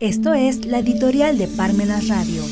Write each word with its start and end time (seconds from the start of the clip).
Esto 0.00 0.32
es 0.32 0.64
la 0.64 0.78
editorial 0.78 1.38
de 1.38 1.48
Parmenas 1.48 2.06
Radio. 2.06 2.44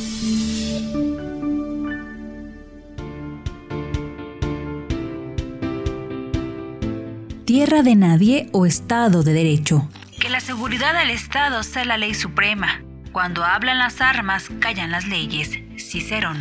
Tierra 7.44 7.84
de 7.84 7.94
nadie 7.94 8.48
o 8.50 8.66
Estado 8.66 9.22
de 9.22 9.32
Derecho. 9.32 9.88
Que 10.20 10.28
la 10.28 10.40
seguridad 10.40 10.98
del 10.98 11.10
Estado 11.10 11.62
sea 11.62 11.84
la 11.84 11.96
ley 11.96 12.14
suprema. 12.14 12.82
Cuando 13.12 13.44
hablan 13.44 13.78
las 13.78 14.00
armas, 14.00 14.48
callan 14.58 14.90
las 14.90 15.06
leyes. 15.06 15.50
Cicerón. 15.76 16.38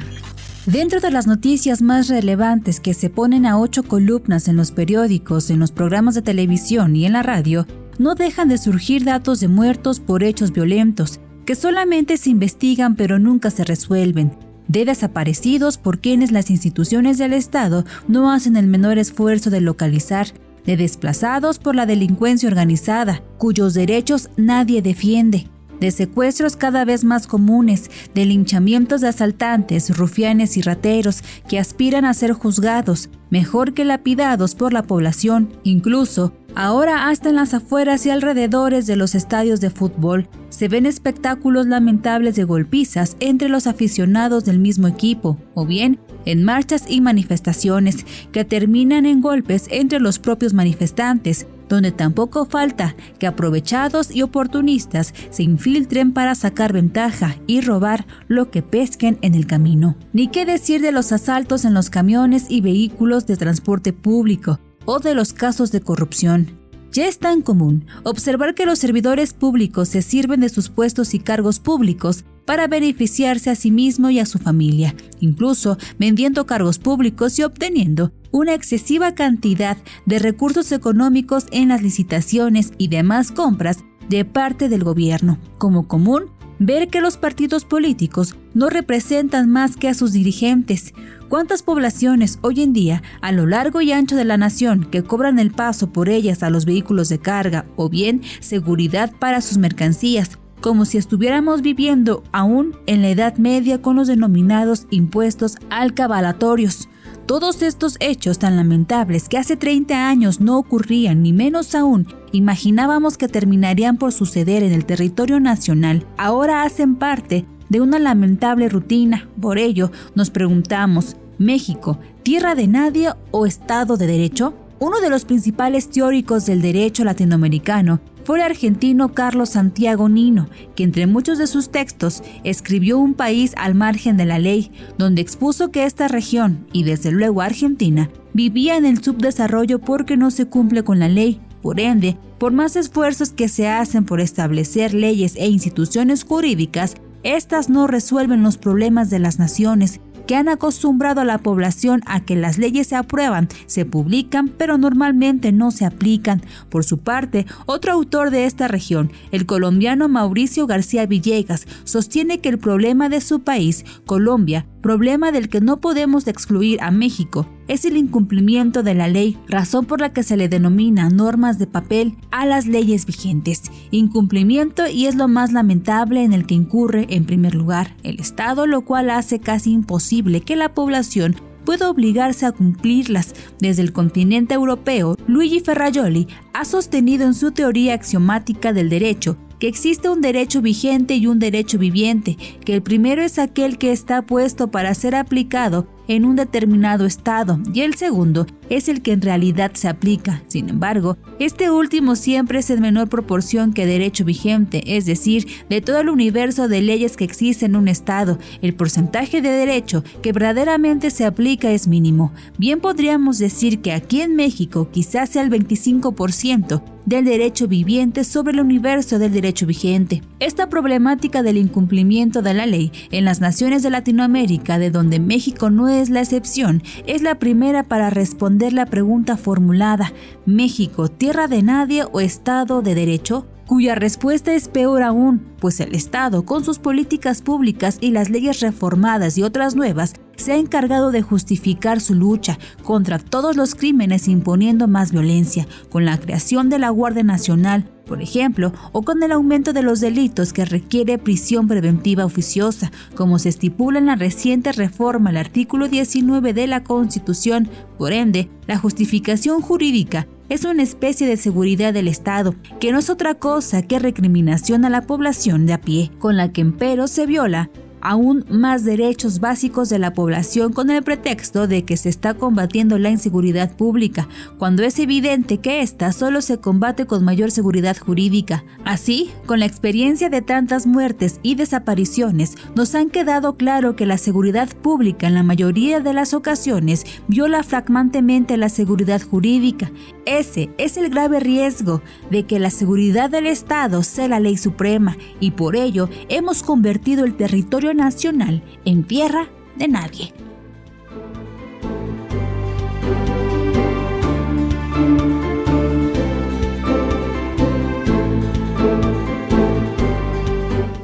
Dentro 0.66 1.02
de 1.02 1.12
las 1.12 1.28
noticias 1.28 1.84
más 1.84 2.08
relevantes 2.08 2.80
que 2.80 2.96
se 2.96 3.12
ponen 3.12 3.46
a 3.46 3.60
ocho 3.60 3.84
columnas 3.84 4.48
en 4.48 4.56
los 4.56 4.72
periódicos, 4.72 5.52
en 5.52 5.60
los 5.60 5.72
programas 5.72 6.16
de 6.16 6.24
televisión 6.24 6.96
y 6.96 7.06
en 7.06 7.14
la 7.14 7.22
radio, 7.22 7.68
no 7.98 8.16
dejan 8.16 8.50
de 8.50 8.58
surgir 8.58 9.04
datos 9.04 9.40
de 9.40 9.48
muertos 9.48 10.00
por 10.00 10.24
hechos 10.24 10.52
violentos, 10.52 11.20
que 11.46 11.56
solamente 11.56 12.18
se 12.18 12.30
investigan 12.30 12.96
pero 12.96 13.20
nunca 13.20 13.52
se 13.52 13.64
resuelven, 13.64 14.34
de 14.68 14.86
desaparecidos 14.86 15.78
por 15.78 16.00
quienes 16.00 16.32
las 16.32 16.50
instituciones 16.50 17.18
del 17.18 17.34
Estado 17.34 17.86
no 18.08 18.32
hacen 18.32 18.58
el 18.58 18.68
menor 18.68 18.98
esfuerzo 18.98 19.50
de 19.50 19.62
localizar, 19.62 20.28
de 20.66 20.78
desplazados 20.78 21.60
por 21.60 21.76
la 21.76 21.86
delincuencia 21.86 22.50
organizada, 22.50 23.22
cuyos 23.38 23.74
derechos 23.74 24.30
nadie 24.36 24.82
defiende, 24.82 25.48
de 25.80 25.92
secuestros 25.92 26.56
cada 26.56 26.86
vez 26.86 27.04
más 27.04 27.28
comunes, 27.28 27.90
de 28.14 28.26
linchamientos 28.26 29.02
de 29.02 29.10
asaltantes, 29.10 29.98
rufianes 29.98 30.58
y 30.58 30.62
rateros 30.62 31.24
que 31.48 31.60
aspiran 31.60 32.06
a 32.06 32.14
ser 32.14 32.34
juzgados, 32.34 33.10
mejor 33.30 33.74
que 33.74 33.86
lapidados 33.86 34.56
por 34.56 34.74
la 34.74 34.84
población, 34.84 35.50
incluso 35.64 36.34
Ahora 36.58 37.10
hasta 37.10 37.28
en 37.28 37.36
las 37.36 37.54
afueras 37.54 38.06
y 38.06 38.12
alrededores 38.12 38.88
de 38.88 38.96
los 38.96 39.14
estadios 39.14 39.60
de 39.60 39.70
fútbol. 39.70 40.30
Se 40.48 40.70
ven 40.70 40.86
espectáculos 40.86 41.68
lamentables 41.68 42.38
de 42.38 42.46
golpizas 42.46 43.18
entre 43.20 43.50
los 43.50 43.68
aficionados 43.68 44.46
del 44.46 44.60
mismo 44.60 44.88
equipo, 44.88 45.38
o 45.54 45.66
bien 45.66 46.00
en 46.24 46.46
marchas 46.46 46.86
y 46.88 47.02
manifestaciones 47.02 48.06
que 48.32 48.46
terminan 48.46 49.06
en 49.06 49.20
golpes 49.20 49.68
entre 49.70 50.00
los 50.00 50.18
propios 50.18 50.54
manifestantes, 50.54 51.46
donde 51.70 51.92
tampoco 51.92 52.46
falta 52.46 52.96
que 53.20 53.28
aprovechados 53.28 54.14
y 54.14 54.22
oportunistas 54.22 55.14
se 55.30 55.44
infiltren 55.44 56.14
para 56.14 56.36
sacar 56.36 56.74
ventaja 56.74 57.36
y 57.48 57.62
robar 57.62 58.06
lo 58.28 58.52
que 58.52 58.62
pesquen 58.62 59.18
en 59.22 59.36
el 59.36 59.48
camino. 59.48 59.96
Ni 60.14 60.28
qué 60.28 60.46
decir 60.46 60.82
de 60.82 60.92
los 60.92 61.12
asaltos 61.12 61.66
en 61.66 61.74
los 61.74 61.90
camiones 61.90 62.46
y 62.50 62.62
vehículos 62.62 63.26
de 63.26 63.38
transporte 63.38 63.94
público, 63.94 64.60
o 64.86 65.00
de 65.00 65.16
los 65.16 65.34
casos 65.34 65.72
de 65.72 65.82
corrupción. 65.82 66.48
Ya 66.92 67.08
es 67.08 67.20
tan 67.20 67.42
común 67.42 67.86
observar 68.04 68.56
que 68.56 68.66
los 68.66 68.80
servidores 68.80 69.34
públicos 69.34 69.90
se 69.90 70.02
sirven 70.02 70.40
de 70.40 70.50
sus 70.50 70.70
puestos 70.70 71.14
y 71.14 71.20
cargos 71.20 71.60
públicos 71.60 72.24
para 72.46 72.68
beneficiarse 72.68 73.50
a 73.50 73.56
sí 73.56 73.70
mismo 73.72 74.10
y 74.12 74.20
a 74.20 74.26
su 74.26 74.38
familia, 74.38 74.96
incluso 75.20 75.78
vendiendo 76.00 76.46
cargos 76.46 76.80
públicos 76.80 77.38
y 77.38 77.44
obteniendo 77.44 78.14
una 78.36 78.54
excesiva 78.54 79.16
cantidad 79.16 79.78
de 80.06 80.20
recursos 80.20 80.74
económicos 80.74 81.46
en 81.52 81.70
las 81.70 81.82
licitaciones 81.82 82.74
y 82.78 82.90
demás 82.90 83.32
compras 83.32 83.86
de 84.10 84.26
parte 84.26 84.68
del 84.68 84.84
gobierno. 84.84 85.40
Como 85.58 85.88
común, 85.88 86.26
ver 86.60 86.90
que 86.90 87.00
los 87.00 87.16
partidos 87.16 87.64
políticos 87.64 88.36
no 88.54 88.70
representan 88.70 89.50
más 89.50 89.78
que 89.78 89.88
a 89.88 89.94
sus 89.94 90.12
dirigentes. 90.12 90.94
¿Cuántas 91.30 91.64
poblaciones 91.64 92.40
hoy 92.42 92.62
en 92.62 92.74
día, 92.74 93.04
a 93.22 93.32
lo 93.32 93.46
largo 93.46 93.80
y 93.80 93.94
ancho 93.94 94.18
de 94.18 94.26
la 94.26 94.36
nación, 94.36 94.84
que 94.92 95.02
cobran 95.02 95.40
el 95.40 95.52
paso 95.52 95.94
por 95.94 96.10
ellas 96.10 96.44
a 96.44 96.50
los 96.50 96.66
vehículos 96.66 97.08
de 97.08 97.20
carga 97.20 97.66
o 97.78 97.88
bien 97.88 98.22
seguridad 98.42 99.14
para 99.18 99.40
sus 99.40 99.58
mercancías, 99.58 100.40
como 100.60 100.84
si 100.84 100.98
estuviéramos 100.98 101.62
viviendo 101.62 102.22
aún 102.34 102.76
en 102.86 103.02
la 103.02 103.12
Edad 103.12 103.38
Media 103.38 103.82
con 103.82 103.96
los 103.96 104.10
denominados 104.10 104.88
impuestos 104.90 105.56
alcabalatorios? 105.70 106.90
Todos 107.26 107.64
estos 107.64 107.98
hechos 108.02 108.38
tan 108.38 108.56
lamentables 108.56 109.28
que 109.28 109.40
hace 109.40 109.58
30 109.58 110.08
años 110.08 110.42
no 110.42 110.60
ocurrían, 110.60 111.24
ni 111.24 111.34
menos 111.34 111.74
aún 111.74 112.08
imaginábamos 112.32 113.18
que 113.18 113.28
terminarían 113.28 113.98
por 113.98 114.12
suceder 114.12 114.62
en 114.62 114.72
el 114.72 114.86
territorio 114.86 115.40
nacional, 115.40 116.06
ahora 116.18 116.62
hacen 116.62 116.96
parte 116.96 117.46
de 117.70 117.82
una 117.82 117.98
lamentable 117.98 118.70
rutina. 118.70 119.28
Por 119.42 119.58
ello, 119.58 119.92
nos 120.14 120.30
preguntamos, 120.30 121.16
¿México, 121.40 121.98
tierra 122.22 122.54
de 122.54 122.68
nadie 122.68 123.10
o 123.32 123.48
Estado 123.48 123.98
de 123.98 124.06
Derecho? 124.06 124.54
Uno 124.78 125.00
de 125.00 125.10
los 125.10 125.26
principales 125.26 125.90
teóricos 125.90 126.46
del 126.46 126.62
derecho 126.62 127.04
latinoamericano 127.04 128.02
fue 128.26 128.40
el 128.40 128.44
argentino 128.44 129.14
Carlos 129.14 129.50
Santiago 129.50 130.10
Nino, 130.10 130.50
que 130.76 130.84
entre 130.84 131.06
muchos 131.06 131.38
de 131.38 131.46
sus 131.46 131.70
textos 131.70 132.24
escribió 132.44 132.98
Un 132.98 133.14
país 133.14 133.54
al 133.56 133.76
margen 133.76 134.18
de 134.18 134.26
la 134.26 134.40
ley, 134.40 134.72
donde 134.98 135.22
expuso 135.22 135.70
que 135.70 135.86
esta 135.86 136.08
región, 136.08 136.66
y 136.74 136.84
desde 136.84 137.12
luego 137.12 137.42
Argentina, 137.42 138.10
vivía 138.34 138.78
en 138.78 138.86
el 138.86 139.02
subdesarrollo 139.04 139.80
porque 139.80 140.18
no 140.18 140.32
se 140.32 140.48
cumple 140.48 140.84
con 140.84 141.00
la 141.00 141.08
ley. 141.08 141.40
Por 141.62 141.80
ende, 141.80 142.18
por 142.40 142.52
más 142.52 142.76
esfuerzos 142.76 143.30
que 143.30 143.48
se 143.48 143.68
hacen 143.68 144.06
por 144.06 144.20
establecer 144.20 144.94
leyes 144.94 145.36
e 145.36 145.48
instituciones 145.48 146.24
jurídicas, 146.24 146.96
estas 147.24 147.70
no 147.70 147.88
resuelven 147.88 148.44
los 148.44 148.58
problemas 148.58 149.10
de 149.10 149.20
las 149.20 149.40
naciones 149.40 150.00
que 150.26 150.36
han 150.36 150.50
acostumbrado 150.50 151.22
a 151.22 151.26
la 151.26 151.38
población 151.38 152.02
a 152.06 152.22
que 152.22 152.36
las 152.36 152.58
leyes 152.58 152.88
se 152.88 152.96
aprueban, 152.96 153.48
se 153.66 153.86
publican, 153.86 154.50
pero 154.50 154.78
normalmente 154.78 155.52
no 155.52 155.72
se 155.72 155.86
aplican. 155.86 156.42
Por 156.70 156.84
su 156.84 157.00
parte, 157.00 157.46
otro 157.66 157.94
autor 157.94 158.32
de 158.32 158.46
esta 158.46 158.68
región, 158.68 159.12
el 159.32 159.46
colombiano 159.46 160.08
Mauricio 160.08 160.68
García 160.68 161.06
Villegas, 161.06 161.68
sostiene 161.84 162.40
que 162.40 162.50
el 162.50 162.60
problema 162.60 163.10
de 163.10 163.22
su 163.22 163.42
país, 163.42 163.86
Colombia, 164.06 164.66
problema 164.82 165.32
del 165.32 165.50
que 165.50 165.62
no 165.62 165.78
podemos 165.78 166.28
excluir 166.28 166.82
a 166.82 166.92
México, 166.92 167.48
es 167.68 167.86
el 167.86 167.98
incumplimiento 167.98 168.84
de 168.84 168.94
la 168.94 169.08
ley, 169.08 169.38
razón 169.48 169.86
por 169.86 170.02
la 170.02 170.14
que 170.14 170.24
se 170.24 170.38
le 170.38 170.50
denomina 170.50 171.10
normas 171.10 171.58
de 171.58 171.68
papel 171.68 172.16
a 172.32 172.46
las 172.46 172.68
leyes 172.68 173.06
vigentes. 173.06 173.64
Incumplimiento 173.92 174.88
y 174.88 175.08
es 175.08 175.16
lo 175.16 175.28
más 175.28 175.52
lamentable 175.52 176.24
en 176.24 176.34
el 176.34 176.46
que 176.46 176.56
incurre 176.56 177.08
en 177.10 177.26
primer 177.26 177.56
lugar 177.56 177.96
el 178.04 178.20
Estado, 178.20 178.68
lo 178.68 178.82
cual 178.82 179.10
hace 179.10 179.40
casi 179.40 179.72
imposible 179.72 180.42
que 180.42 180.56
la 180.56 180.74
población 180.74 181.36
pueda 181.66 181.90
obligarse 181.90 182.46
a 182.46 182.52
cumplirlas. 182.52 183.34
Desde 183.60 183.82
el 183.82 183.92
continente 183.92 184.54
europeo, 184.54 185.18
Luigi 185.28 185.60
Ferrajoli 185.60 186.28
ha 186.54 186.64
sostenido 186.64 187.26
en 187.26 187.34
su 187.34 187.52
teoría 187.52 187.96
axiomática 187.96 188.72
del 188.72 188.90
derecho 188.90 189.38
que 189.60 189.68
existe 189.68 190.10
un 190.10 190.20
derecho 190.20 190.62
vigente 190.62 191.16
y 191.16 191.28
un 191.28 191.40
derecho 191.40 191.78
viviente, 191.78 192.38
que 192.66 192.76
el 192.76 192.82
primero 192.82 193.24
es 193.24 193.40
aquel 193.40 193.78
que 193.78 193.94
está 193.94 194.22
puesto 194.22 194.70
para 194.70 194.94
ser 194.94 195.16
aplicado 195.16 195.88
en 196.08 196.26
un 196.26 196.36
determinado 196.36 197.06
estado 197.06 197.60
y 197.74 197.82
el 197.82 197.96
segundo 197.96 198.46
es 198.70 198.90
el 198.90 199.02
que 199.02 199.12
en 199.12 199.22
realidad 199.22 199.72
se 199.74 199.88
aplica. 199.88 200.44
Sin 200.48 200.70
embargo, 200.70 201.18
este 201.40 201.70
último 201.70 202.16
siempre 202.16 202.60
es 202.60 202.70
en 202.70 202.82
menor 202.82 203.10
proporción 203.10 203.74
que 203.74 203.86
derecho 203.86 204.26
vigente, 204.26 204.98
es 204.98 205.06
decir, 205.06 205.48
de 205.70 205.82
todo 205.82 206.00
el 206.00 206.10
universo 206.10 206.68
de 206.68 206.82
leyes 206.82 207.18
que 207.18 207.24
existe 207.24 207.66
en 207.66 207.76
un 207.76 207.88
estado, 207.88 208.40
el 208.62 208.74
porcentaje 208.74 209.42
de 209.42 209.50
derecho 209.50 210.04
que 210.22 210.32
verdaderamente 210.32 211.12
se 211.12 211.26
aplica 211.26 211.72
es 211.72 211.88
mínimo. 211.88 212.32
Bien 212.58 212.80
podríamos 212.80 213.38
decir 213.38 213.82
que 213.82 213.92
aquí 213.92 214.22
en 214.22 214.36
México 214.36 214.90
quizás 214.92 215.30
sea 215.30 215.44
el 215.44 215.50
25%, 215.50 216.95
del 217.06 217.26
derecho 217.26 217.68
viviente 217.68 218.24
sobre 218.24 218.54
el 218.54 218.62
universo 218.62 219.20
del 219.20 219.32
derecho 219.32 219.66
vigente. 219.66 220.22
Esta 220.40 220.70
problemática 220.70 221.44
del 221.44 221.58
incumplimiento 221.58 222.42
de 222.42 222.54
la 222.54 222.66
ley 222.66 222.92
en 223.12 223.26
las 223.26 223.42
naciones 223.42 223.84
de 223.84 223.90
Latinoamérica, 223.90 224.80
de 224.80 224.92
donde 224.92 225.20
México 225.20 225.70
no 225.70 225.88
es 225.88 226.10
la 226.10 226.22
excepción, 226.22 226.84
es 227.06 227.22
la 227.22 227.40
primera 227.40 227.84
para 227.84 228.10
responder 228.10 228.74
la 228.74 228.86
pregunta 228.86 229.38
formulada, 229.38 230.14
¿México, 230.46 231.08
tierra 231.08 231.48
de 231.48 231.64
nadie 231.64 232.06
o 232.12 232.20
Estado 232.20 232.82
de 232.82 232.96
Derecho? 232.96 233.46
cuya 233.66 233.96
respuesta 233.96 234.54
es 234.54 234.68
peor 234.68 235.02
aún, 235.04 235.42
pues 235.60 235.80
el 235.80 235.96
Estado, 235.96 236.46
con 236.46 236.64
sus 236.64 236.80
políticas 236.80 237.42
públicas 237.42 237.98
y 238.00 238.12
las 238.12 238.30
leyes 238.30 238.60
reformadas 238.60 239.38
y 239.38 239.44
otras 239.44 239.76
nuevas, 239.76 240.14
se 240.36 240.54
ha 240.54 240.58
encargado 240.58 241.12
de 241.12 241.22
justificar 241.22 242.02
su 242.02 242.14
lucha 242.14 242.58
contra 242.84 243.20
todos 243.20 243.56
los 243.56 243.76
crímenes 243.76 244.28
imponiendo 244.28 244.88
más 244.88 245.12
violencia, 245.12 245.68
con 245.90 246.06
la 246.06 246.20
creación 246.20 246.70
de 246.70 246.80
la 246.80 246.90
Guardia 246.90 247.24
Nacional, 247.24 247.90
por 248.06 248.22
ejemplo, 248.22 248.72
o 248.92 249.02
con 249.02 249.22
el 249.24 249.32
aumento 249.32 249.74
de 249.74 249.82
los 249.82 250.00
delitos 250.00 250.54
que 250.54 250.66
requiere 250.66 251.18
prisión 251.18 251.68
preventiva 251.68 252.26
oficiosa, 252.26 252.92
como 253.16 253.40
se 253.40 253.50
estipula 253.50 253.98
en 254.00 254.06
la 254.06 254.16
reciente 254.16 254.72
reforma 254.72 255.32
al 255.32 255.38
artículo 255.38 255.88
19 255.88 256.54
de 256.54 256.68
la 256.68 256.84
Constitución. 256.84 257.68
Por 257.98 258.14
ende, 258.14 258.50
la 258.68 258.78
justificación 258.78 259.62
jurídica 259.62 260.28
es 260.50 260.64
una 260.64 260.84
especie 260.84 261.26
de 261.26 261.38
seguridad 261.38 261.94
del 261.94 262.08
Estado, 262.08 262.54
que 262.80 262.92
no 262.92 263.00
es 263.00 263.10
otra 263.10 263.36
cosa 263.36 263.82
que 263.82 263.98
recriminación 263.98 264.86
a 264.86 264.90
la 264.90 265.02
población 265.02 265.66
de 265.66 265.74
a 265.74 265.82
pie, 265.82 266.12
con 266.20 266.38
la 266.38 266.52
que 266.52 266.62
empero 266.62 267.08
se 267.08 267.26
viola 267.26 267.72
aún 268.06 268.46
más 268.52 268.84
derechos 268.84 269.40
básicos 269.40 269.90
de 269.90 269.98
la 269.98 270.14
población 270.14 270.74
con 270.74 270.92
el 270.92 271.02
pretexto 271.02 271.68
de 271.68 271.86
que 271.86 271.98
se 271.98 272.10
está 272.10 272.36
combatiendo 272.36 273.00
la 273.00 273.10
inseguridad 273.10 273.76
pública, 273.76 274.30
cuando 274.60 274.84
es 274.84 275.00
evidente 275.00 275.58
que 275.58 275.82
ésta 275.82 276.12
solo 276.12 276.42
se 276.42 276.60
combate 276.60 277.08
con 277.08 277.26
mayor 277.26 277.50
seguridad 277.50 277.98
jurídica. 277.98 278.64
Así, 278.84 279.32
con 279.48 279.60
la 279.60 279.66
experiencia 279.66 280.30
de 280.30 280.44
tantas 280.44 280.86
muertes 280.86 281.40
y 281.42 281.56
desapariciones, 281.56 282.56
nos 282.76 282.94
han 282.94 283.10
quedado 283.10 283.58
claro 283.58 283.96
que 283.96 284.06
la 284.06 284.20
seguridad 284.20 284.70
pública 284.70 285.26
en 285.26 285.34
la 285.34 285.42
mayoría 285.42 286.00
de 286.00 286.14
las 286.14 286.36
ocasiones 286.36 287.06
viola 287.28 287.64
fragmantemente 287.64 288.56
la 288.58 288.70
seguridad 288.70 289.24
jurídica. 289.24 289.92
Ese 290.28 290.70
es 290.78 290.98
el 290.98 291.10
grave 291.10 291.40
riesgo 291.40 292.04
de 292.30 292.46
que 292.46 292.60
la 292.60 292.70
seguridad 292.70 293.32
del 293.32 293.48
Estado 293.48 294.04
sea 294.04 294.28
la 294.28 294.40
ley 294.40 294.58
suprema 294.58 295.18
y 295.40 295.52
por 295.52 295.76
ello 295.76 296.08
hemos 296.30 296.62
convertido 296.62 297.26
el 297.26 297.36
territorio 297.36 297.95
nacional 297.96 298.62
en 298.86 299.04
tierra 299.04 299.48
de 299.76 299.88
nadie. 299.88 300.34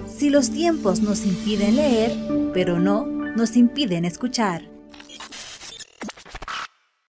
Si 0.05 0.29
los 0.29 0.51
tiempos 0.51 1.01
nos 1.01 1.25
impiden 1.25 1.75
leer, 1.75 2.11
pero 2.53 2.79
no 2.79 3.05
nos 3.05 3.55
impiden 3.55 4.05
escuchar. 4.05 4.80